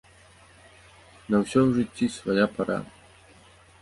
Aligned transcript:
На 1.33 1.37
ўсё 1.43 1.59
ў 1.67 1.69
жыцці 1.75 2.05
свая 2.17 2.45
пара. 2.59 2.79